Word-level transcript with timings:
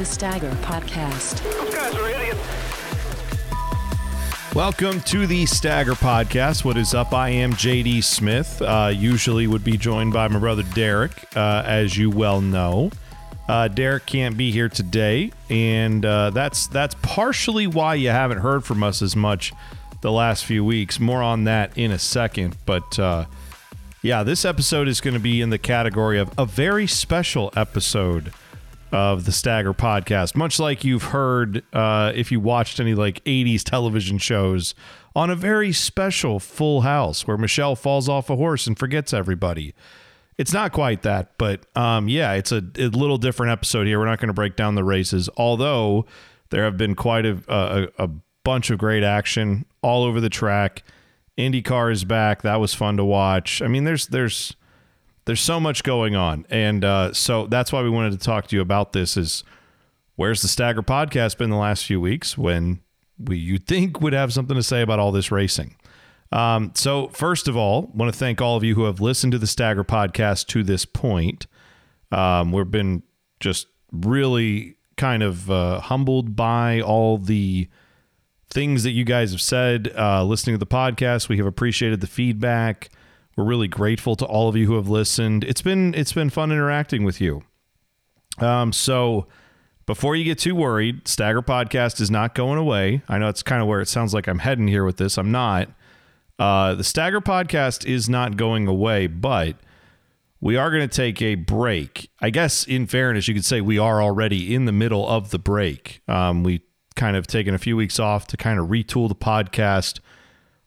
is 0.00 0.08
the 0.08 0.14
Stagger 0.14 0.50
Podcast. 0.62 1.42
Those 1.42 1.74
guys 1.74 1.94
are 1.94 2.08
idiots. 2.08 2.40
Welcome 4.54 5.00
to 5.02 5.26
the 5.26 5.44
Stagger 5.44 5.92
Podcast. 5.92 6.64
What 6.64 6.78
is 6.78 6.94
up? 6.94 7.12
I 7.12 7.28
am 7.28 7.52
JD 7.52 8.02
Smith. 8.02 8.62
Uh, 8.62 8.90
usually 8.94 9.46
would 9.46 9.62
be 9.62 9.76
joined 9.76 10.14
by 10.14 10.26
my 10.28 10.38
brother 10.38 10.62
Derek, 10.62 11.12
uh, 11.36 11.64
as 11.66 11.98
you 11.98 12.08
well 12.08 12.40
know. 12.40 12.90
Uh, 13.46 13.68
Derek 13.68 14.06
can't 14.06 14.38
be 14.38 14.50
here 14.50 14.70
today, 14.70 15.32
and 15.50 16.04
uh, 16.06 16.30
that's 16.30 16.66
that's 16.68 16.94
partially 17.02 17.66
why 17.66 17.94
you 17.94 18.08
haven't 18.08 18.38
heard 18.38 18.64
from 18.64 18.82
us 18.82 19.02
as 19.02 19.14
much 19.14 19.52
the 20.00 20.12
last 20.12 20.46
few 20.46 20.64
weeks. 20.64 20.98
More 20.98 21.22
on 21.22 21.44
that 21.44 21.76
in 21.76 21.90
a 21.90 21.98
second, 21.98 22.56
but 22.64 22.98
uh, 22.98 23.26
yeah, 24.02 24.22
this 24.22 24.46
episode 24.46 24.88
is 24.88 25.00
going 25.02 25.14
to 25.14 25.20
be 25.20 25.42
in 25.42 25.50
the 25.50 25.58
category 25.58 26.18
of 26.18 26.32
a 26.38 26.46
very 26.46 26.86
special 26.86 27.52
episode 27.54 28.32
of 28.92 29.24
the 29.24 29.32
Stagger 29.32 29.74
podcast. 29.74 30.36
Much 30.36 30.58
like 30.58 30.84
you've 30.84 31.04
heard 31.04 31.62
uh, 31.72 32.12
if 32.14 32.30
you 32.32 32.40
watched 32.40 32.80
any 32.80 32.94
like 32.94 33.22
80s 33.24 33.62
television 33.62 34.18
shows 34.18 34.74
on 35.14 35.30
a 35.30 35.36
very 35.36 35.72
special 35.72 36.38
Full 36.38 36.82
House 36.82 37.26
where 37.26 37.36
Michelle 37.36 37.76
falls 37.76 38.08
off 38.08 38.30
a 38.30 38.36
horse 38.36 38.66
and 38.66 38.78
forgets 38.78 39.12
everybody. 39.12 39.74
It's 40.38 40.52
not 40.52 40.72
quite 40.72 41.02
that, 41.02 41.36
but 41.36 41.66
um, 41.76 42.08
yeah, 42.08 42.32
it's 42.32 42.52
a, 42.52 42.62
a 42.78 42.86
little 42.88 43.18
different 43.18 43.52
episode 43.52 43.86
here. 43.86 43.98
We're 43.98 44.06
not 44.06 44.20
going 44.20 44.28
to 44.28 44.34
break 44.34 44.56
down 44.56 44.74
the 44.74 44.84
races, 44.84 45.28
although 45.36 46.06
there 46.50 46.64
have 46.64 46.76
been 46.76 46.94
quite 46.94 47.26
a, 47.26 47.38
a, 47.48 48.04
a 48.04 48.08
bunch 48.42 48.70
of 48.70 48.78
great 48.78 49.02
action 49.02 49.66
all 49.82 50.04
over 50.04 50.20
the 50.20 50.30
track. 50.30 50.82
IndyCar 51.36 51.92
is 51.92 52.04
back. 52.04 52.42
That 52.42 52.60
was 52.60 52.74
fun 52.74 52.96
to 52.96 53.04
watch. 53.04 53.60
I 53.62 53.66
mean, 53.68 53.84
there's 53.84 54.06
there's 54.08 54.56
there's 55.24 55.40
so 55.40 55.60
much 55.60 55.82
going 55.82 56.16
on, 56.16 56.46
and 56.50 56.84
uh, 56.84 57.12
so 57.12 57.46
that's 57.46 57.72
why 57.72 57.82
we 57.82 57.90
wanted 57.90 58.12
to 58.12 58.18
talk 58.18 58.46
to 58.48 58.56
you 58.56 58.62
about 58.62 58.92
this. 58.92 59.16
Is 59.16 59.44
where's 60.16 60.42
the 60.42 60.48
Stagger 60.48 60.82
podcast 60.82 61.38
been 61.38 61.50
the 61.50 61.56
last 61.56 61.84
few 61.84 62.00
weeks 62.00 62.36
when 62.36 62.80
we 63.18 63.36
you'd 63.36 63.66
think 63.66 64.00
would 64.00 64.12
have 64.12 64.32
something 64.32 64.56
to 64.56 64.62
say 64.62 64.82
about 64.82 64.98
all 64.98 65.12
this 65.12 65.30
racing? 65.30 65.76
Um, 66.32 66.72
so 66.74 67.08
first 67.08 67.48
of 67.48 67.56
all, 67.56 67.90
want 67.94 68.12
to 68.12 68.18
thank 68.18 68.40
all 68.40 68.56
of 68.56 68.64
you 68.64 68.74
who 68.74 68.84
have 68.84 69.00
listened 69.00 69.32
to 69.32 69.38
the 69.38 69.46
Stagger 69.46 69.84
podcast 69.84 70.46
to 70.48 70.62
this 70.62 70.84
point. 70.84 71.46
Um, 72.12 72.52
we've 72.52 72.70
been 72.70 73.02
just 73.40 73.66
really 73.92 74.76
kind 74.96 75.22
of 75.22 75.50
uh, 75.50 75.80
humbled 75.80 76.36
by 76.36 76.80
all 76.80 77.18
the 77.18 77.68
things 78.50 78.82
that 78.82 78.90
you 78.90 79.04
guys 79.04 79.30
have 79.30 79.40
said 79.40 79.92
uh, 79.96 80.24
listening 80.24 80.54
to 80.54 80.58
the 80.58 80.66
podcast. 80.66 81.28
We 81.28 81.36
have 81.38 81.46
appreciated 81.46 82.00
the 82.00 82.06
feedback. 82.06 82.90
We're 83.36 83.44
really 83.44 83.68
grateful 83.68 84.16
to 84.16 84.24
all 84.24 84.48
of 84.48 84.56
you 84.56 84.66
who 84.66 84.74
have 84.74 84.88
listened. 84.88 85.44
It's 85.44 85.62
been 85.62 85.94
it's 85.94 86.12
been 86.12 86.30
fun 86.30 86.52
interacting 86.52 87.04
with 87.04 87.20
you. 87.20 87.42
Um, 88.38 88.72
so 88.72 89.26
before 89.86 90.14
you 90.14 90.24
get 90.24 90.38
too 90.38 90.54
worried, 90.54 91.08
Stagger 91.08 91.42
Podcast 91.42 92.00
is 92.00 92.10
not 92.10 92.34
going 92.34 92.58
away. 92.58 93.02
I 93.08 93.18
know 93.18 93.28
it's 93.28 93.42
kind 93.42 93.60
of 93.60 93.68
where 93.68 93.80
it 93.80 93.88
sounds 93.88 94.14
like 94.14 94.28
I'm 94.28 94.38
heading 94.40 94.68
here 94.68 94.84
with 94.84 94.98
this. 94.98 95.18
I'm 95.18 95.30
not. 95.30 95.68
Uh, 96.38 96.74
the 96.74 96.84
Stagger 96.84 97.20
Podcast 97.20 97.84
is 97.84 98.08
not 98.08 98.36
going 98.36 98.66
away, 98.66 99.06
but 99.06 99.56
we 100.40 100.56
are 100.56 100.70
going 100.70 100.88
to 100.88 100.96
take 100.96 101.20
a 101.20 101.34
break. 101.34 102.10
I 102.20 102.30
guess, 102.30 102.64
in 102.64 102.86
fairness, 102.86 103.28
you 103.28 103.34
could 103.34 103.44
say 103.44 103.60
we 103.60 103.78
are 103.78 104.02
already 104.02 104.54
in 104.54 104.64
the 104.64 104.72
middle 104.72 105.06
of 105.06 105.30
the 105.30 105.38
break. 105.38 106.00
Um, 106.08 106.42
we 106.42 106.62
kind 106.96 107.16
of 107.16 107.26
taken 107.26 107.54
a 107.54 107.58
few 107.58 107.76
weeks 107.76 107.98
off 107.98 108.26
to 108.28 108.36
kind 108.36 108.58
of 108.58 108.68
retool 108.68 109.08
the 109.08 109.14
podcast. 109.14 110.00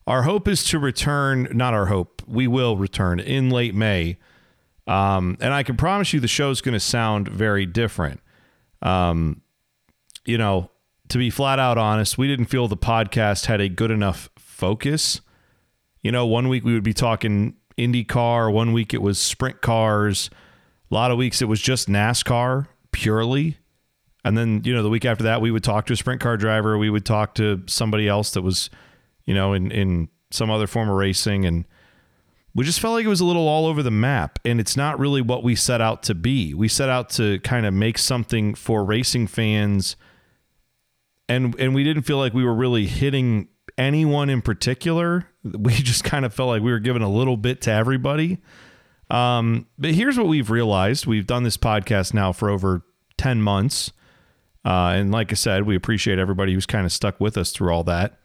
Our 0.05 0.23
hope 0.23 0.47
is 0.47 0.63
to 0.65 0.79
return, 0.79 1.47
not 1.51 1.73
our 1.73 1.85
hope, 1.85 2.21
we 2.27 2.47
will 2.47 2.77
return 2.77 3.19
in 3.19 3.49
late 3.49 3.73
May. 3.73 4.17
Um, 4.85 5.37
and 5.39 5.53
I 5.53 5.63
can 5.63 5.77
promise 5.77 6.11
you 6.11 6.19
the 6.19 6.27
show's 6.27 6.61
going 6.61 6.73
to 6.73 6.79
sound 6.79 7.29
very 7.29 7.65
different. 7.65 8.19
Um, 8.81 9.41
you 10.25 10.37
know, 10.37 10.69
to 11.09 11.17
be 11.17 11.29
flat 11.29 11.59
out 11.59 11.77
honest, 11.77 12.17
we 12.17 12.27
didn't 12.27 12.45
feel 12.45 12.67
the 12.67 12.77
podcast 12.77 13.45
had 13.45 13.61
a 13.61 13.69
good 13.69 13.91
enough 13.91 14.29
focus. 14.37 15.21
You 16.01 16.11
know, 16.11 16.25
one 16.25 16.49
week 16.49 16.65
we 16.65 16.73
would 16.73 16.83
be 16.83 16.93
talking 16.93 17.55
IndyCar, 17.77 18.51
one 18.51 18.73
week 18.73 18.93
it 18.93 19.01
was 19.01 19.19
sprint 19.19 19.61
cars, 19.61 20.29
a 20.91 20.93
lot 20.93 21.11
of 21.11 21.17
weeks 21.17 21.41
it 21.41 21.45
was 21.45 21.61
just 21.61 21.87
NASCAR 21.87 22.67
purely. 22.91 23.57
And 24.25 24.37
then, 24.37 24.61
you 24.63 24.73
know, 24.73 24.83
the 24.83 24.89
week 24.89 25.05
after 25.05 25.23
that, 25.25 25.41
we 25.41 25.51
would 25.51 25.63
talk 25.63 25.85
to 25.87 25.93
a 25.93 25.95
sprint 25.95 26.21
car 26.21 26.37
driver. 26.37 26.77
We 26.77 26.89
would 26.89 27.05
talk 27.05 27.35
to 27.35 27.61
somebody 27.67 28.07
else 28.07 28.31
that 28.31 28.41
was, 28.41 28.69
you 29.25 29.34
know, 29.34 29.53
in, 29.53 29.72
in 29.72 30.09
some 30.31 30.50
other 30.50 30.67
form 30.67 30.89
of 30.89 30.95
racing. 30.95 31.45
And 31.45 31.66
we 32.56 32.63
just 32.63 32.79
felt 32.79 32.94
like 32.94 33.06
it 33.06 33.09
was 33.09 33.22
a 33.22 33.25
little 33.25 33.47
all 33.47 33.66
over 33.66 33.84
the 33.84 33.91
map. 33.91 34.39
And 34.45 34.59
it's 34.59 34.78
not 34.78 35.00
really 35.00 35.22
what 35.22 35.44
we 35.44 35.56
set 35.56 35.81
out 35.81 36.03
to 36.03 36.16
be. 36.16 36.53
We 36.53 36.67
set 36.67 36.89
out 36.89 37.09
to 37.11 37.39
kind 37.39 37.66
of 37.66 37.73
make 37.73 37.97
something 37.97 38.56
for 38.56 38.83
racing 38.83 39.28
fans. 39.28 39.95
And, 41.29 41.57
and 41.59 41.73
we 41.73 41.83
didn't 41.83 42.03
feel 42.03 42.17
like 42.17 42.33
we 42.33 42.44
were 42.44 42.53
really 42.53 42.85
hitting 42.85 43.47
anyone 43.78 44.29
in 44.29 44.41
particular. 44.41 45.28
We 45.44 45.73
just 45.73 46.06
kind 46.06 46.23
of 46.23 46.33
felt 46.33 46.47
like 46.47 46.62
we 46.62 46.72
were 46.72 46.79
giving 46.79 47.01
a 47.01 47.09
little 47.09 47.35
bit 47.35 47.59
to 47.63 47.72
everybody. 47.72 48.39
Um, 49.09 49.67
but 49.78 49.91
here's 49.91 50.17
what 50.17 50.28
we've 50.28 50.50
realized 50.50 51.06
we've 51.06 51.28
done 51.28 51.44
this 51.44 51.57
podcast 51.57 52.13
now 52.13 52.31
for 52.31 52.50
over 52.50 52.85
10 53.17 53.41
months. 53.41 53.91
Uh, 54.66 54.94
and 54.95 55.12
like 55.12 55.31
I 55.31 55.35
said, 55.35 55.63
we 55.63 55.75
appreciate 55.75 56.17
everybody 56.17 56.53
who's 56.53 56.66
kind 56.66 56.85
of 56.85 56.94
stuck 56.94 57.19
with 57.19 57.38
us 57.38 57.51
through 57.51 57.73
all 57.73 57.83
that. 57.83 58.19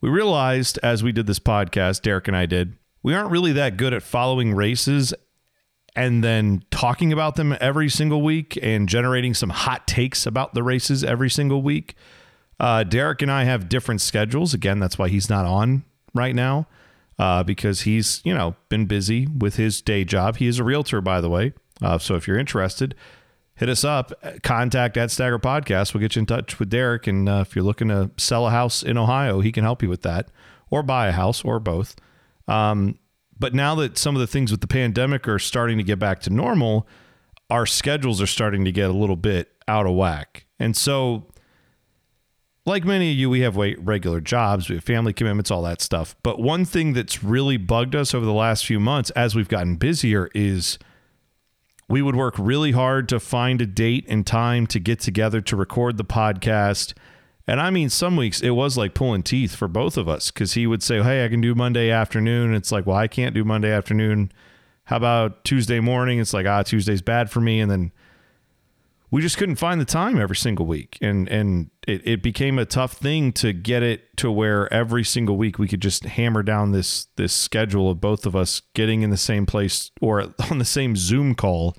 We 0.00 0.08
realized 0.08 0.78
as 0.82 1.02
we 1.02 1.12
did 1.12 1.26
this 1.26 1.38
podcast, 1.38 2.02
Derek 2.02 2.28
and 2.28 2.36
I 2.36 2.46
did, 2.46 2.76
we 3.02 3.14
aren't 3.14 3.30
really 3.30 3.52
that 3.52 3.76
good 3.76 3.92
at 3.92 4.02
following 4.02 4.54
races 4.54 5.14
and 5.96 6.22
then 6.22 6.62
talking 6.70 7.12
about 7.12 7.34
them 7.34 7.56
every 7.60 7.88
single 7.88 8.22
week 8.22 8.58
and 8.62 8.88
generating 8.88 9.34
some 9.34 9.50
hot 9.50 9.86
takes 9.88 10.26
about 10.26 10.54
the 10.54 10.62
races 10.62 11.02
every 11.02 11.30
single 11.30 11.62
week. 11.62 11.94
Uh, 12.60 12.84
Derek 12.84 13.22
and 13.22 13.30
I 13.30 13.44
have 13.44 13.68
different 13.68 14.00
schedules. 14.00 14.54
Again, 14.54 14.78
that's 14.78 14.98
why 14.98 15.08
he's 15.08 15.28
not 15.28 15.46
on 15.46 15.84
right 16.14 16.34
now 16.34 16.68
uh, 17.18 17.42
because 17.42 17.82
he's, 17.82 18.20
you 18.24 18.34
know, 18.34 18.54
been 18.68 18.86
busy 18.86 19.26
with 19.26 19.56
his 19.56 19.80
day 19.82 20.04
job. 20.04 20.36
He 20.36 20.46
is 20.46 20.58
a 20.58 20.64
realtor, 20.64 21.00
by 21.00 21.20
the 21.20 21.30
way. 21.30 21.52
Uh, 21.82 21.98
so 21.98 22.14
if 22.14 22.26
you're 22.26 22.38
interested, 22.38 22.94
hit 23.58 23.68
us 23.68 23.84
up. 23.84 24.12
Contact 24.42 24.96
at 24.96 25.10
Stagger 25.10 25.38
Podcast. 25.38 25.92
We'll 25.92 26.00
get 26.00 26.16
you 26.16 26.20
in 26.20 26.26
touch 26.26 26.58
with 26.58 26.70
Derek. 26.70 27.06
And 27.06 27.28
uh, 27.28 27.44
if 27.46 27.54
you're 27.54 27.64
looking 27.64 27.88
to 27.88 28.10
sell 28.16 28.46
a 28.46 28.50
house 28.50 28.82
in 28.82 28.96
Ohio, 28.96 29.40
he 29.40 29.52
can 29.52 29.64
help 29.64 29.82
you 29.82 29.88
with 29.88 30.02
that, 30.02 30.30
or 30.70 30.82
buy 30.82 31.08
a 31.08 31.12
house, 31.12 31.44
or 31.44 31.60
both. 31.60 31.96
Um, 32.46 32.98
but 33.38 33.54
now 33.54 33.74
that 33.76 33.98
some 33.98 34.16
of 34.16 34.20
the 34.20 34.26
things 34.26 34.50
with 34.50 34.60
the 34.60 34.66
pandemic 34.66 35.28
are 35.28 35.38
starting 35.38 35.76
to 35.78 35.84
get 35.84 35.98
back 35.98 36.20
to 36.20 36.30
normal, 36.30 36.88
our 37.50 37.66
schedules 37.66 38.22
are 38.22 38.26
starting 38.26 38.64
to 38.64 38.72
get 38.72 38.90
a 38.90 38.92
little 38.92 39.16
bit 39.16 39.52
out 39.66 39.86
of 39.86 39.94
whack. 39.94 40.46
And 40.58 40.76
so, 40.76 41.26
like 42.64 42.84
many 42.84 43.12
of 43.12 43.16
you, 43.16 43.30
we 43.30 43.40
have 43.40 43.56
regular 43.56 44.20
jobs, 44.20 44.68
we 44.68 44.76
have 44.76 44.84
family 44.84 45.12
commitments, 45.12 45.50
all 45.50 45.62
that 45.62 45.80
stuff. 45.80 46.14
But 46.22 46.40
one 46.40 46.64
thing 46.64 46.92
that's 46.92 47.24
really 47.24 47.56
bugged 47.56 47.96
us 47.96 48.14
over 48.14 48.26
the 48.26 48.32
last 48.32 48.66
few 48.66 48.78
months 48.78 49.10
as 49.10 49.34
we've 49.34 49.48
gotten 49.48 49.76
busier 49.76 50.30
is 50.34 50.78
we 51.88 52.02
would 52.02 52.16
work 52.16 52.34
really 52.38 52.72
hard 52.72 53.08
to 53.08 53.18
find 53.18 53.62
a 53.62 53.66
date 53.66 54.04
and 54.08 54.26
time 54.26 54.66
to 54.68 54.78
get 54.78 55.00
together 55.00 55.40
to 55.40 55.56
record 55.56 55.96
the 55.96 56.04
podcast. 56.04 56.92
And 57.46 57.60
I 57.60 57.70
mean, 57.70 57.88
some 57.88 58.16
weeks 58.16 58.42
it 58.42 58.50
was 58.50 58.76
like 58.76 58.92
pulling 58.92 59.22
teeth 59.22 59.54
for 59.54 59.68
both 59.68 59.96
of 59.96 60.08
us 60.08 60.30
because 60.30 60.52
he 60.52 60.66
would 60.66 60.82
say, 60.82 61.02
Hey, 61.02 61.24
I 61.24 61.28
can 61.28 61.40
do 61.40 61.54
Monday 61.54 61.90
afternoon. 61.90 62.54
It's 62.54 62.70
like, 62.70 62.86
Well, 62.86 62.96
I 62.96 63.08
can't 63.08 63.34
do 63.34 63.42
Monday 63.42 63.72
afternoon. 63.72 64.30
How 64.84 64.96
about 64.96 65.44
Tuesday 65.44 65.80
morning? 65.80 66.18
It's 66.18 66.34
like, 66.34 66.46
Ah, 66.46 66.62
Tuesday's 66.62 67.02
bad 67.02 67.30
for 67.30 67.40
me. 67.40 67.60
And 67.60 67.70
then 67.70 67.92
we 69.10 69.22
just 69.22 69.38
couldn't 69.38 69.56
find 69.56 69.80
the 69.80 69.86
time 69.86 70.20
every 70.20 70.36
single 70.36 70.66
week. 70.66 70.98
And, 71.00 71.28
and 71.28 71.70
it, 71.86 72.06
it 72.06 72.22
became 72.22 72.58
a 72.58 72.66
tough 72.66 72.94
thing 72.94 73.32
to 73.34 73.52
get 73.52 73.82
it 73.82 74.16
to 74.18 74.30
where 74.30 74.72
every 74.72 75.04
single 75.04 75.36
week 75.36 75.58
we 75.58 75.66
could 75.66 75.80
just 75.80 76.04
hammer 76.04 76.42
down 76.42 76.72
this, 76.72 77.06
this 77.16 77.32
schedule 77.32 77.90
of 77.90 78.00
both 78.00 78.26
of 78.26 78.36
us 78.36 78.60
getting 78.74 79.02
in 79.02 79.10
the 79.10 79.16
same 79.16 79.46
place 79.46 79.90
or 80.00 80.20
on 80.50 80.58
the 80.58 80.64
same 80.64 80.94
Zoom 80.94 81.34
call 81.34 81.74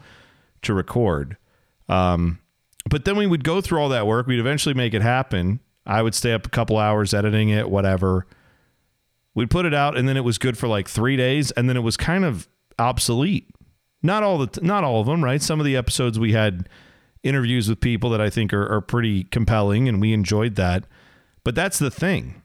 to 0.64 0.74
record. 0.74 1.38
Um, 1.88 2.40
but 2.90 3.06
then 3.06 3.16
we 3.16 3.28
would 3.28 3.44
go 3.44 3.62
through 3.62 3.80
all 3.80 3.90
that 3.90 4.08
work. 4.08 4.26
We'd 4.26 4.40
eventually 4.40 4.74
make 4.74 4.94
it 4.94 5.02
happen. 5.02 5.60
I 5.86 6.02
would 6.02 6.16
stay 6.16 6.34
up 6.34 6.46
a 6.46 6.50
couple 6.50 6.78
hours 6.78 7.14
editing 7.14 7.50
it, 7.50 7.70
whatever. 7.70 8.26
We'd 9.36 9.50
put 9.50 9.66
it 9.66 9.74
out, 9.74 9.98
and 9.98 10.08
then 10.08 10.18
it 10.18 10.24
was 10.24 10.38
good 10.38 10.58
for 10.58 10.68
like 10.68 10.88
three 10.88 11.16
days, 11.16 11.52
and 11.52 11.70
then 11.70 11.78
it 11.78 11.82
was 11.82 11.98
kind 11.98 12.26
of 12.26 12.48
obsolete. 12.78 13.50
Not 14.02 14.24
all 14.24 14.38
the 14.38 14.60
not 14.62 14.84
all 14.84 15.02
of 15.02 15.08
them, 15.08 15.24
right? 15.24 15.42
Some 15.42 15.60
of 15.60 15.66
the 15.66 15.76
episodes 15.76 16.18
we 16.18 16.34
had 16.34 16.70
interviews 17.24 17.68
with 17.68 17.82
people 17.82 18.10
that 18.12 18.22
I 18.22 18.30
think 18.30 18.54
are, 18.54 18.72
are 18.72 18.82
pretty 18.82 19.24
compelling, 19.26 19.88
and 19.88 20.00
we 20.00 20.14
enjoyed 20.14 20.56
that. 20.56 20.86
But 21.44 21.56
that's 21.56 21.80
the 21.80 21.92
thing. 21.92 22.42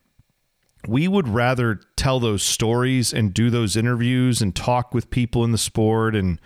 We 0.86 1.08
would 1.08 1.28
rather 1.28 1.80
tell 1.96 2.20
those 2.20 2.42
stories 2.42 3.12
and 3.12 3.32
do 3.32 3.50
those 3.50 3.76
interviews 3.76 4.42
and 4.42 4.54
talk 4.54 4.92
with 4.92 5.10
people 5.10 5.44
in 5.44 5.52
the 5.52 5.58
sport 5.58 6.14
and 6.14 6.38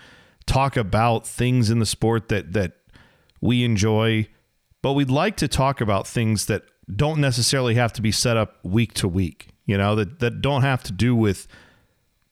talk 0.47 0.77
about 0.77 1.27
things 1.27 1.71
in 1.71 1.79
the 1.79 1.87
sport 1.87 2.29
that 2.29 2.53
that 2.53 2.73
we 3.41 3.65
enjoy, 3.65 4.29
but 4.83 4.93
we'd 4.93 5.11
like 5.11 5.37
to 5.37 5.49
talk 5.49 5.81
about 5.81 6.07
things 6.07 6.47
that 6.47 6.63
don't 6.95 7.21
necessarily 7.21 7.75
have 7.75 7.93
to 7.93 8.03
be 8.03 8.11
set 8.11 8.37
up 8.37 8.57
week 8.65 8.95
to 8.95 9.09
week, 9.09 9.49
you 9.67 9.77
know, 9.77 9.95
that, 9.95 10.19
that 10.21 10.41
don't 10.41 10.63
have 10.63 10.83
to 10.85 10.93
do 10.93 11.15
with 11.15 11.47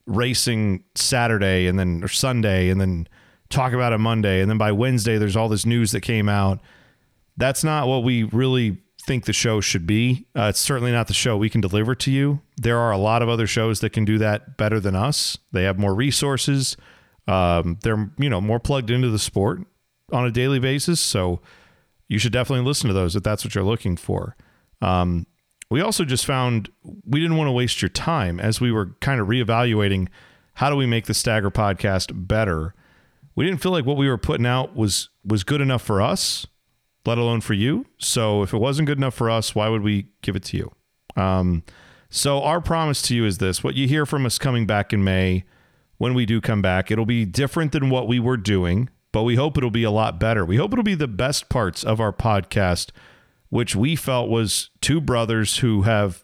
racing 0.07 0.83
Saturday 0.95 1.67
and 1.67 1.79
then 1.79 2.03
or 2.03 2.09
Sunday 2.09 2.69
and 2.71 2.81
then 2.81 3.07
talk 3.51 3.73
about 3.73 3.93
it 3.93 3.99
Monday, 3.99 4.41
and 4.41 4.51
then 4.51 4.59
by 4.59 4.73
Wednesday 4.73 5.19
there's 5.19 5.37
all 5.37 5.49
this 5.49 5.67
news 5.67 5.93
that 5.93 6.01
came 6.01 6.29
out. 6.29 6.61
That's 7.37 7.63
not 7.63 7.87
what 7.87 8.03
we 8.03 8.25
really 8.25 8.79
think 9.07 9.25
the 9.25 9.33
show 9.33 9.61
should 9.61 9.87
be. 9.87 10.27
Uh, 10.35 10.49
it's 10.51 10.59
certainly 10.59 10.91
not 10.91 11.07
the 11.07 11.15
show 11.15 11.37
we 11.37 11.51
can 11.51 11.61
deliver 11.61 11.95
to 11.95 12.11
you. 12.11 12.41
There 12.57 12.79
are 12.79 12.91
a 12.91 12.99
lot 12.99 13.23
of 13.23 13.29
other 13.29 13.47
shows 13.47 13.81
that 13.81 13.91
can 13.91 14.05
do 14.05 14.19
that 14.19 14.57
better 14.57 14.81
than 14.81 14.97
us. 14.97 15.39
They 15.53 15.65
have 15.65 15.79
more 15.79 15.95
resources. 15.95 16.77
Um, 17.29 17.79
they're 17.83 18.11
you 18.19 18.29
know 18.29 18.41
more 18.41 18.61
plugged 18.61 18.91
into 18.91 19.11
the 19.11 19.19
sport 19.19 19.61
on 20.13 20.27
a 20.27 20.31
daily 20.31 20.59
basis. 20.59 21.01
So 21.01 21.41
you 22.09 22.19
should 22.19 22.33
definitely 22.33 22.65
listen 22.65 22.89
to 22.89 22.95
those 22.95 23.17
if 23.17 23.23
that's 23.23 23.45
what 23.45 23.55
you're 23.55 23.65
looking 23.65 23.97
for. 23.97 24.37
Um, 24.81 25.27
we 25.71 25.81
also 25.81 26.05
just 26.05 26.27
found 26.27 26.71
we 27.05 27.21
didn't 27.21 27.37
want 27.37 27.49
to 27.49 27.53
waste 27.53 27.83
your 27.83 27.89
time 27.89 28.39
as 28.39 28.61
we 28.61 28.71
were 28.71 28.95
kind 29.01 29.21
of 29.21 29.27
reevaluating 29.29 30.09
how 30.55 30.71
do 30.71 30.77
we 30.77 30.87
make 30.87 31.07
the 31.07 31.15
Stagger 31.15 31.51
podcast 31.51 32.11
better. 32.27 32.75
We 33.37 33.45
didn't 33.45 33.63
feel 33.63 33.73
like 33.73 33.87
what 33.87 33.97
we 33.97 34.09
were 34.09 34.19
putting 34.19 34.47
out 34.47 34.75
was 34.75 35.11
was 35.25 35.45
good 35.45 35.61
enough 35.61 35.83
for 35.83 36.03
us, 36.03 36.47
let 37.05 37.19
alone 37.19 37.41
for 37.41 37.55
you. 37.55 37.87
So 37.99 38.43
if 38.43 38.53
it 38.53 38.59
wasn't 38.59 38.87
good 38.87 38.99
enough 38.99 39.15
for 39.15 39.31
us, 39.31 39.55
why 39.55 39.69
would 39.69 39.83
we 39.83 40.09
give 40.23 40.35
it 40.35 40.45
to 40.45 40.57
you? 40.57 40.73
Um, 41.15 41.63
so 42.11 42.43
our 42.43 42.61
promise 42.61 43.03
to 43.03 43.15
you 43.15 43.25
is 43.25 43.39
this: 43.39 43.63
what 43.63 43.77
you 43.77 43.87
hear 43.87 44.05
from 44.07 44.27
us 44.27 44.39
coming 44.39 44.67
back 44.67 44.93
in 44.93 45.05
May, 45.05 45.45
when 45.99 46.15
we 46.15 46.27
do 46.27 46.41
come 46.41 46.63
back, 46.63 46.91
it'll 46.91 47.07
be 47.07 47.25
different 47.25 47.71
than 47.71 47.91
what 47.91 48.09
we 48.09 48.19
were 48.19 48.37
doing, 48.37 48.89
but 49.13 49.23
we 49.23 49.37
hope 49.37 49.57
it'll 49.57 49.71
be 49.71 49.85
a 49.85 49.91
lot 49.93 50.19
better. 50.19 50.45
We 50.45 50.57
hope 50.57 50.73
it'll 50.73 50.83
be 50.83 50.95
the 50.97 51.07
best 51.07 51.49
parts 51.49 51.85
of 51.85 52.01
our 52.01 52.13
podcast 52.13 52.91
which 53.49 53.77
we 53.77 53.97
felt 53.97 54.29
was 54.29 54.71
two 54.81 55.01
brothers 55.01 55.59
who 55.59 55.83
have 55.83 56.23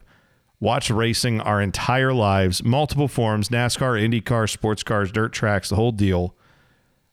watched 0.60 0.90
racing 0.90 1.40
our 1.40 1.60
entire 1.60 2.12
lives, 2.12 2.62
multiple 2.62 3.08
forms, 3.08 3.48
NASCAR, 3.48 4.00
IndyCar, 4.00 4.48
sports 4.48 4.82
cars, 4.82 5.10
dirt 5.10 5.32
tracks, 5.32 5.68
the 5.68 5.76
whole 5.76 5.92
deal. 5.92 6.36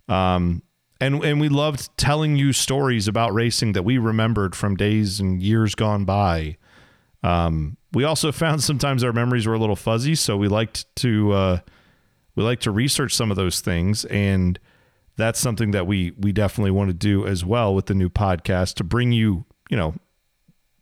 Um, 0.10 0.64
and 1.00 1.24
and 1.24 1.40
we 1.40 1.48
loved 1.48 1.90
telling 1.98 2.36
you 2.36 2.52
stories 2.52 3.08
about 3.08 3.34
racing 3.34 3.74
that 3.74 3.84
we 3.84 3.98
remembered 3.98 4.56
from 4.56 4.76
days 4.76 5.20
and 5.20 5.42
years 5.42 5.76
gone 5.76 6.04
by. 6.04 6.58
Um, 7.24 7.78
we 7.94 8.04
also 8.04 8.32
found 8.34 8.64
sometimes 8.64 9.04
our 9.04 9.14
memories 9.14 9.48
were 9.48 9.54
a 9.54 9.60
little 9.60 9.76
fuzzy, 9.76 10.16
so 10.16 10.36
we 10.36 10.48
liked 10.48 10.94
to 10.98 11.32
uh, 11.32 11.60
we 12.36 12.44
like 12.44 12.60
to 12.62 12.72
research 12.72 13.16
some 13.16 13.32
of 13.32 13.38
those 13.38 13.62
things, 13.62 14.04
and 14.06 14.60
that's 15.16 15.40
something 15.40 15.72
that 15.72 15.88
we 15.88 16.12
we 16.18 16.34
definitely 16.34 16.72
want 16.72 16.90
to 16.90 16.94
do 16.94 17.26
as 17.26 17.46
well 17.46 17.74
with 17.74 17.86
the 17.86 17.94
new 17.94 18.10
podcast 18.10 18.74
to 18.76 18.84
bring 18.84 19.12
you 19.12 19.46
you 19.70 19.78
know, 19.78 19.96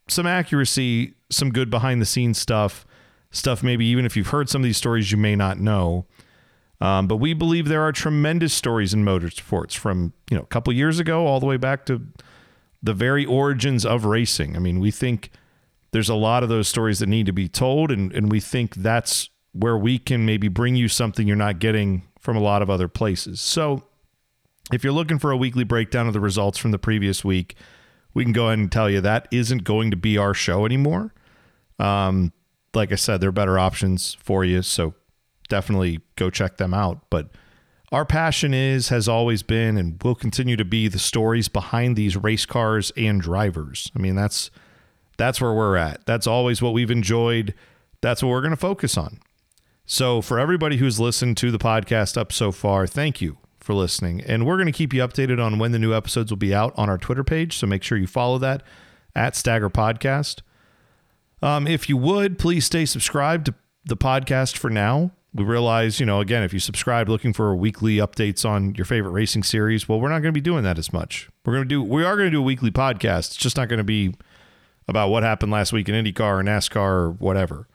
some 0.07 0.25
accuracy, 0.25 1.13
some 1.29 1.51
good 1.51 1.69
behind 1.69 2.01
the 2.01 2.05
scenes 2.05 2.39
stuff, 2.39 2.85
stuff 3.29 3.61
maybe 3.61 3.85
even 3.85 4.05
if 4.05 4.17
you've 4.17 4.29
heard 4.29 4.49
some 4.49 4.61
of 4.61 4.63
these 4.63 4.77
stories 4.77 5.11
you 5.11 5.17
may 5.17 5.35
not 5.35 5.59
know. 5.59 6.05
Um, 6.79 7.07
but 7.07 7.17
we 7.17 7.33
believe 7.33 7.67
there 7.67 7.81
are 7.81 7.91
tremendous 7.91 8.53
stories 8.53 8.93
in 8.93 9.03
motorsports 9.03 9.75
from 9.75 10.13
you 10.29 10.37
know 10.37 10.43
a 10.43 10.47
couple 10.47 10.71
years 10.73 10.99
ago 10.99 11.25
all 11.25 11.39
the 11.39 11.45
way 11.45 11.57
back 11.57 11.85
to 11.87 12.01
the 12.83 12.93
very 12.93 13.25
origins 13.25 13.85
of 13.85 14.05
racing. 14.05 14.55
I 14.55 14.59
mean, 14.59 14.79
we 14.79 14.91
think 14.91 15.31
there's 15.91 16.09
a 16.09 16.15
lot 16.15 16.43
of 16.43 16.49
those 16.49 16.67
stories 16.67 16.99
that 16.99 17.07
need 17.07 17.25
to 17.25 17.31
be 17.31 17.47
told, 17.47 17.91
and 17.91 18.11
and 18.13 18.31
we 18.31 18.39
think 18.39 18.75
that's 18.75 19.29
where 19.53 19.77
we 19.77 19.97
can 19.97 20.25
maybe 20.25 20.47
bring 20.47 20.75
you 20.75 20.87
something 20.87 21.27
you're 21.27 21.35
not 21.35 21.59
getting 21.59 22.03
from 22.19 22.37
a 22.37 22.41
lot 22.41 22.61
of 22.61 22.69
other 22.69 22.87
places. 22.87 23.41
So, 23.41 23.83
if 24.71 24.83
you're 24.83 24.93
looking 24.93 25.17
for 25.17 25.31
a 25.31 25.37
weekly 25.37 25.63
breakdown 25.63 26.07
of 26.07 26.13
the 26.13 26.19
results 26.19 26.59
from 26.59 26.71
the 26.71 26.77
previous 26.77 27.25
week, 27.25 27.55
we 28.13 28.23
can 28.23 28.33
go 28.33 28.47
ahead 28.47 28.59
and 28.59 28.71
tell 28.71 28.89
you 28.89 29.01
that 29.01 29.27
isn't 29.31 29.63
going 29.63 29.89
to 29.91 29.97
be 29.97 30.17
our 30.17 30.33
show 30.35 30.65
anymore. 30.65 31.13
Um, 31.79 32.33
like 32.73 32.91
I 32.91 32.95
said, 32.95 33.21
there 33.21 33.29
are 33.29 33.31
better 33.31 33.57
options 33.57 34.15
for 34.19 34.45
you, 34.45 34.61
so 34.61 34.93
definitely 35.47 36.01
go 36.15 36.29
check 36.29 36.57
them 36.57 36.73
out. 36.73 37.09
But 37.09 37.29
our 37.91 38.05
passion 38.05 38.53
is, 38.53 38.89
has 38.89 39.07
always 39.07 39.43
been, 39.43 39.77
and 39.77 40.01
will 40.03 40.15
continue 40.15 40.57
to 40.57 40.65
be 40.65 40.87
the 40.87 40.99
stories 40.99 41.47
behind 41.47 41.95
these 41.95 42.17
race 42.17 42.45
cars 42.45 42.91
and 42.97 43.21
drivers. 43.21 43.91
I 43.95 43.99
mean, 43.99 44.15
that's 44.15 44.51
that's 45.17 45.41
where 45.41 45.53
we're 45.53 45.77
at. 45.77 46.05
That's 46.05 46.27
always 46.27 46.61
what 46.61 46.73
we've 46.73 46.91
enjoyed. 46.91 47.53
That's 48.01 48.21
what 48.21 48.29
we're 48.29 48.41
going 48.41 48.51
to 48.51 48.57
focus 48.57 48.97
on. 48.97 49.19
So, 49.85 50.21
for 50.21 50.37
everybody 50.37 50.77
who's 50.77 50.99
listened 50.99 51.37
to 51.37 51.49
the 51.49 51.57
podcast 51.57 52.17
up 52.17 52.31
so 52.31 52.51
far, 52.51 52.87
thank 52.87 53.21
you 53.21 53.37
for 53.59 53.73
listening. 53.73 54.21
And 54.21 54.45
we're 54.45 54.57
going 54.57 54.67
to 54.67 54.71
keep 54.71 54.93
you 54.93 55.01
updated 55.01 55.43
on 55.43 55.59
when 55.59 55.71
the 55.71 55.79
new 55.79 55.93
episodes 55.93 56.31
will 56.31 56.37
be 56.37 56.53
out 56.53 56.73
on 56.77 56.89
our 56.89 56.97
Twitter 56.97 57.23
page. 57.23 57.57
So 57.57 57.67
make 57.67 57.83
sure 57.83 57.97
you 57.97 58.07
follow 58.07 58.37
that 58.39 58.63
at 59.15 59.35
Stagger 59.35 59.69
Podcast. 59.69 60.41
Um, 61.41 61.67
if 61.67 61.87
you 61.89 61.97
would, 61.97 62.37
please 62.37 62.65
stay 62.65 62.85
subscribed 62.85 63.47
to 63.47 63.55
the 63.85 63.97
podcast 63.97 64.57
for 64.57 64.69
now. 64.69 65.11
We 65.33 65.43
realize, 65.43 65.99
you 65.99 66.05
know, 66.05 66.19
again, 66.19 66.41
if 66.43 66.53
you 66.53 66.59
subscribe 66.59 67.09
looking 67.09 67.33
for 67.33 67.55
weekly 67.55 67.97
updates 67.97 68.47
on 68.47 68.73
your 68.75 68.85
favorite 68.85 69.11
racing 69.11 69.43
series, 69.43 69.87
well, 69.87 69.99
we're 69.99 70.09
not 70.09 70.21
going 70.21 70.33
to 70.33 70.37
be 70.37 70.41
doing 70.41 70.63
that 70.63 70.79
as 70.79 70.91
much. 70.91 71.29
We're 71.45 71.53
going 71.53 71.65
to 71.65 71.69
do, 71.69 71.83
we 71.83 72.03
are 72.03 72.15
going 72.15 72.27
to 72.27 72.31
do 72.31 72.39
a 72.39 72.43
weekly 72.43 72.71
podcast. 72.71 73.27
It's 73.27 73.35
just 73.35 73.57
not 73.57 73.67
going 73.67 73.77
to 73.77 73.83
be 73.83 74.15
about 74.87 75.09
what 75.09 75.23
happened 75.23 75.51
last 75.51 75.73
week 75.73 75.89
in 75.89 75.95
IndyCar 75.95 76.39
or 76.39 76.43
NASCAR 76.43 76.77
or 76.77 77.11
whatever. 77.11 77.67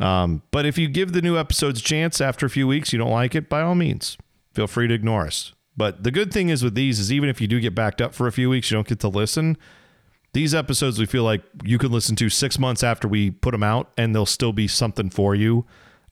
Um, 0.00 0.42
but 0.50 0.66
if 0.66 0.76
you 0.76 0.88
give 0.88 1.12
the 1.12 1.22
new 1.22 1.38
episodes 1.38 1.80
a 1.80 1.82
chance 1.82 2.20
after 2.20 2.46
a 2.46 2.50
few 2.50 2.66
weeks, 2.66 2.92
you 2.92 2.98
don't 2.98 3.12
like 3.12 3.34
it, 3.34 3.48
by 3.48 3.60
all 3.60 3.74
means, 3.74 4.16
feel 4.52 4.66
free 4.66 4.88
to 4.88 4.94
ignore 4.94 5.26
us. 5.26 5.52
But 5.76 6.02
the 6.02 6.10
good 6.10 6.32
thing 6.32 6.48
is 6.48 6.62
with 6.62 6.74
these 6.74 6.98
is 6.98 7.12
even 7.12 7.28
if 7.28 7.40
you 7.40 7.46
do 7.46 7.60
get 7.60 7.74
backed 7.74 8.00
up 8.00 8.14
for 8.14 8.26
a 8.26 8.32
few 8.32 8.48
weeks, 8.48 8.70
you 8.70 8.76
don't 8.76 8.86
get 8.86 9.00
to 9.00 9.08
listen. 9.08 9.56
These 10.32 10.54
episodes 10.54 10.98
we 10.98 11.06
feel 11.06 11.24
like 11.24 11.42
you 11.62 11.78
can 11.78 11.92
listen 11.92 12.16
to 12.16 12.28
six 12.28 12.58
months 12.58 12.82
after 12.82 13.06
we 13.06 13.30
put 13.30 13.52
them 13.52 13.62
out, 13.62 13.92
and 13.96 14.14
they'll 14.14 14.26
still 14.26 14.52
be 14.52 14.66
something 14.66 15.10
for 15.10 15.34
you. 15.34 15.64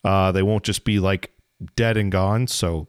Uh, 0.03 0.31
they 0.31 0.43
won't 0.43 0.63
just 0.63 0.83
be 0.83 0.99
like 0.99 1.31
dead 1.75 1.97
and 1.97 2.11
gone. 2.11 2.47
So 2.47 2.87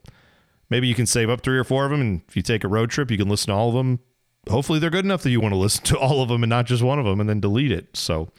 maybe 0.71 0.89
you 0.89 0.95
can 0.95 1.07
save 1.07 1.31
up 1.31 1.43
three 1.43 1.59
or 1.59 1.65
four 1.65 1.85
of 1.85 1.91
them, 1.91 2.01
and 2.01 2.23
if 2.29 2.37
you 2.37 2.43
take 2.43 2.65
a 2.65 2.69
road 2.69 2.91
trip, 2.91 3.11
you 3.11 3.19
can 3.19 3.29
listen 3.29 3.49
to 3.49 3.55
all 3.55 3.69
of 3.69 3.75
them. 3.75 4.01
Hopefully, 4.49 4.79
they're 4.79 4.91
good 4.91 5.05
enough 5.05 5.23
that 5.23 5.31
you 5.31 5.41
want 5.41 5.53
to 5.53 5.59
listen 5.59 5.85
to 5.85 5.99
all 5.99 6.23
of 6.23 6.29
them 6.29 6.43
and 6.43 6.51
not 6.51 6.67
just 6.67 6.83
one 6.83 6.99
of 6.99 7.05
them, 7.05 7.21
and 7.21 7.29
then 7.29 7.41
delete 7.41 7.73
it. 7.73 7.97
So. 7.97 8.31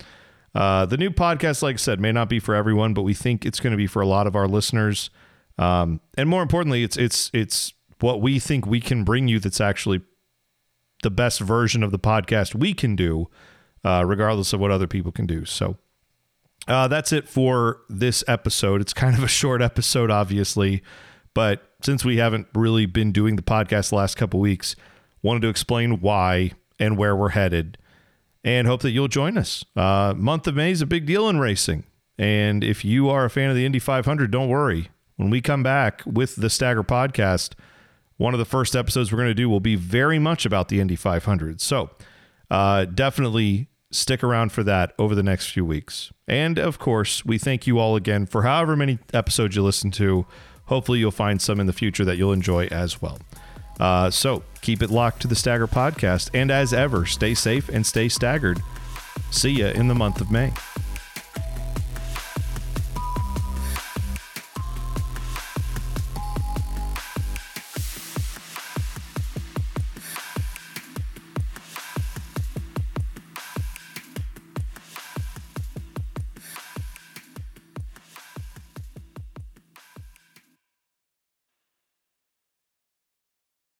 Uh, 0.53 0.85
the 0.85 0.95
new 0.95 1.09
podcast, 1.09 1.61
like 1.61 1.73
I 1.73 1.77
said, 1.77 1.99
may 1.99 2.13
not 2.13 2.29
be 2.29 2.39
for 2.39 2.55
everyone, 2.55 2.93
but 2.93 3.01
we 3.01 3.13
think 3.13 3.45
it's 3.45 3.59
going 3.59 3.71
to 3.71 3.77
be 3.77 3.87
for 3.87 4.01
a 4.01 4.07
lot 4.07 4.25
of 4.25 4.37
our 4.37 4.47
listeners. 4.47 5.09
Um, 5.57 5.99
and 6.17 6.29
more 6.29 6.41
importantly, 6.41 6.81
it's 6.81 6.95
it's 6.95 7.29
it's 7.33 7.73
what 7.99 8.21
we 8.21 8.39
think 8.39 8.65
we 8.65 8.79
can 8.79 9.03
bring 9.03 9.27
you 9.27 9.39
that's 9.39 9.59
actually 9.59 10.01
the 11.03 11.09
best 11.09 11.39
version 11.39 11.83
of 11.83 11.91
the 11.91 11.99
podcast 11.99 12.55
we 12.55 12.73
can 12.73 12.95
do, 12.95 13.29
uh, 13.83 14.03
regardless 14.07 14.53
of 14.53 14.59
what 14.59 14.71
other 14.71 14.87
people 14.87 15.11
can 15.11 15.25
do. 15.25 15.45
So 15.45 15.77
uh, 16.67 16.87
that's 16.87 17.11
it 17.11 17.27
for 17.27 17.81
this 17.89 18.23
episode. 18.27 18.81
It's 18.81 18.93
kind 18.93 19.17
of 19.17 19.23
a 19.23 19.27
short 19.27 19.61
episode, 19.61 20.11
obviously, 20.11 20.83
but 21.33 21.71
since 21.81 22.03
we 22.03 22.17
haven't 22.17 22.47
really 22.53 22.85
been 22.85 23.11
doing 23.11 23.35
the 23.35 23.41
podcast 23.41 23.89
the 23.89 23.95
last 23.95 24.15
couple 24.15 24.39
weeks, 24.39 24.75
wanted 25.21 25.41
to 25.41 25.49
explain 25.49 26.01
why 26.01 26.51
and 26.79 26.97
where 26.97 27.15
we're 27.15 27.29
headed, 27.29 27.77
and 28.43 28.67
hope 28.67 28.81
that 28.81 28.91
you'll 28.91 29.07
join 29.07 29.37
us. 29.37 29.63
Uh, 29.75 30.13
month 30.15 30.47
of 30.47 30.55
May 30.55 30.71
is 30.71 30.81
a 30.81 30.85
big 30.85 31.05
deal 31.05 31.29
in 31.29 31.39
racing, 31.39 31.83
and 32.17 32.63
if 32.63 32.83
you 32.83 33.09
are 33.09 33.25
a 33.25 33.29
fan 33.29 33.49
of 33.49 33.55
the 33.55 33.65
Indy 33.65 33.79
500, 33.79 34.31
don't 34.31 34.49
worry 34.49 34.89
when 35.17 35.29
we 35.29 35.41
come 35.41 35.63
back 35.63 36.01
with 36.05 36.35
the 36.35 36.49
Stagger 36.49 36.83
podcast, 36.83 37.53
one 38.17 38.33
of 38.33 38.37
the 38.37 38.45
first 38.45 38.75
episodes 38.75 39.11
we're 39.11 39.17
going 39.17 39.29
to 39.29 39.33
do 39.33 39.49
will 39.49 39.59
be 39.59 39.75
very 39.75 40.19
much 40.19 40.45
about 40.45 40.69
the 40.69 40.79
Indy 40.79 40.95
500. 40.95 41.61
So 41.61 41.89
uh, 42.49 42.85
definitely 42.85 43.67
stick 43.91 44.23
around 44.23 44.51
for 44.51 44.63
that 44.63 44.93
over 44.99 45.15
the 45.15 45.23
next 45.23 45.49
few 45.49 45.65
weeks. 45.65 46.11
And 46.27 46.57
of 46.57 46.79
course, 46.79 47.25
we 47.25 47.37
thank 47.37 47.67
you 47.67 47.79
all 47.79 47.95
again 47.95 48.25
for 48.25 48.43
however 48.43 48.75
many 48.75 48.99
episodes 49.13 49.55
you 49.55 49.63
listen 49.63 49.91
to. 49.91 50.25
Hopefully, 50.65 50.99
you'll 50.99 51.11
find 51.11 51.41
some 51.41 51.59
in 51.59 51.67
the 51.67 51.73
future 51.73 52.05
that 52.05 52.17
you'll 52.17 52.33
enjoy 52.33 52.65
as 52.67 53.01
well. 53.01 53.19
Uh, 53.79 54.09
so 54.09 54.43
keep 54.61 54.81
it 54.81 54.89
locked 54.89 55.21
to 55.21 55.27
the 55.27 55.35
Stagger 55.35 55.67
podcast. 55.67 56.29
And 56.33 56.49
as 56.49 56.73
ever, 56.73 57.05
stay 57.05 57.33
safe 57.33 57.69
and 57.69 57.85
stay 57.85 58.09
staggered. 58.09 58.59
See 59.31 59.51
you 59.51 59.67
in 59.67 59.87
the 59.87 59.95
month 59.95 60.21
of 60.21 60.31
May. 60.31 60.51